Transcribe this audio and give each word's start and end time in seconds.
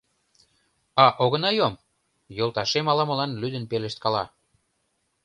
—А 1.03 1.05
огына 1.23 1.51
йом?— 1.57 1.83
йолташем 2.37 2.85
ала-молан 2.91 3.31
лӱдын 3.41 3.63
пелешткала. 3.71 4.23